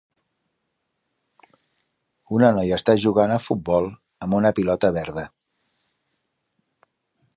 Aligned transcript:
Una 2.37 2.49
noia 2.59 2.79
està 2.81 2.95
jugant 3.03 3.35
a 3.35 3.37
futbol 3.49 3.91
amb 4.27 4.39
una 4.41 4.53
pilota 4.61 4.91
verda. 4.97 5.27